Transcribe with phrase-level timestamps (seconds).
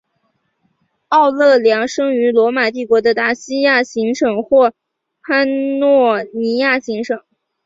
[1.09, 4.73] 奥勒良生于罗马帝国的达西亚行省或
[5.21, 7.23] 潘诺尼亚行省。